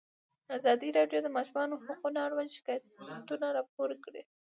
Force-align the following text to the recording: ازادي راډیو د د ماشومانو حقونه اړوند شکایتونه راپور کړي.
ازادي 0.57 0.89
راډیو 0.97 1.19
د 1.21 1.23
د 1.25 1.27
ماشومانو 1.37 1.81
حقونه 1.85 2.19
اړوند 2.25 2.53
شکایتونه 2.57 3.47
راپور 3.57 3.89
کړي. 4.03 4.23